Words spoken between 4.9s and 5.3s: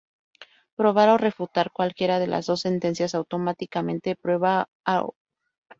la otra.